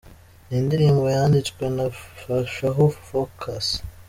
Ni 0.47 0.55
indirimbo 0.61 1.03
yanditswe 1.15 1.63
na 1.75 1.85
Fashaho 2.21 2.83
Phocas. 3.07 3.67